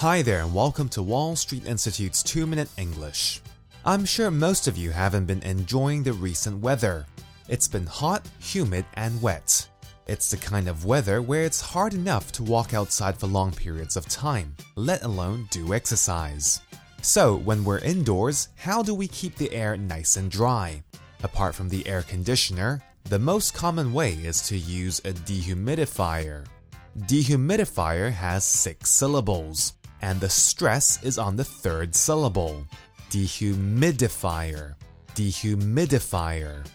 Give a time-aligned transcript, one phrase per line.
[0.00, 3.40] Hi there, and welcome to Wall Street Institute's 2 Minute English.
[3.86, 7.06] I'm sure most of you haven't been enjoying the recent weather.
[7.48, 9.66] It's been hot, humid, and wet.
[10.08, 13.96] It's the kind of weather where it's hard enough to walk outside for long periods
[13.96, 16.60] of time, let alone do exercise.
[17.00, 20.82] So, when we're indoors, how do we keep the air nice and dry?
[21.22, 26.44] Apart from the air conditioner, the most common way is to use a dehumidifier.
[26.98, 29.74] Dehumidifier has six syllables,
[30.04, 32.62] and the stress is on the third syllable.
[33.08, 34.74] Dehumidifier.
[35.14, 36.66] Dehumidifier.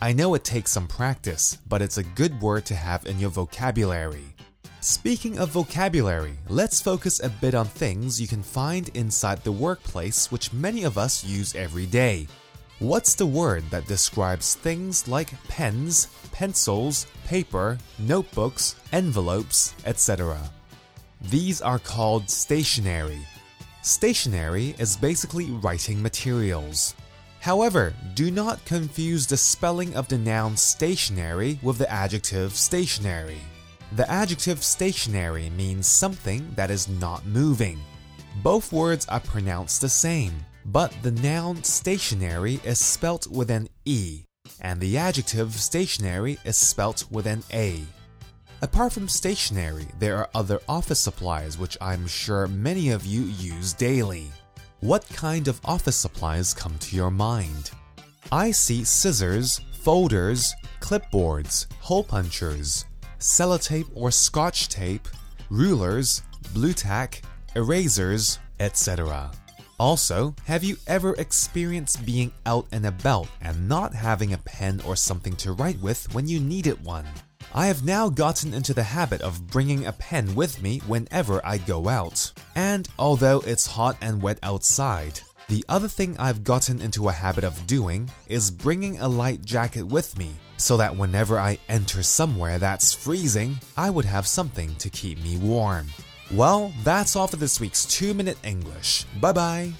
[0.00, 3.30] I know it takes some practice, but it's a good word to have in your
[3.30, 4.34] vocabulary.
[4.80, 10.32] Speaking of vocabulary, let's focus a bit on things you can find inside the workplace
[10.32, 12.26] which many of us use every day.
[12.80, 20.50] What's the word that describes things like pens, pencils, paper, notebooks, envelopes, etc.?
[21.30, 23.20] These are called stationery.
[23.82, 26.94] Stationery is basically writing materials.
[27.40, 33.40] However, do not confuse the spelling of the noun stationery with the adjective stationary.
[33.92, 37.80] The adjective stationary means something that is not moving.
[38.42, 40.34] Both words are pronounced the same,
[40.66, 44.24] but the noun stationery is spelt with an E,
[44.60, 47.82] and the adjective stationary is spelt with an A.
[48.62, 53.72] Apart from stationery, there are other office supplies which I'm sure many of you use
[53.72, 54.30] daily.
[54.78, 57.72] What kind of office supplies come to your mind?
[58.30, 62.84] I see scissors, folders, clipboards, hole punchers,
[63.18, 65.08] sellotape or scotch tape,
[65.50, 66.22] rulers,
[66.54, 67.20] Blu-Tack,
[67.56, 69.32] erasers, etc.
[69.80, 74.94] Also, have you ever experienced being out and about and not having a pen or
[74.94, 77.06] something to write with when you needed one?
[77.54, 81.58] I have now gotten into the habit of bringing a pen with me whenever I
[81.58, 82.32] go out.
[82.54, 87.44] And although it's hot and wet outside, the other thing I've gotten into a habit
[87.44, 92.58] of doing is bringing a light jacket with me so that whenever I enter somewhere
[92.58, 95.88] that's freezing, I would have something to keep me warm.
[96.32, 99.04] Well, that's all for this week's 2 Minute English.
[99.20, 99.72] Bye bye.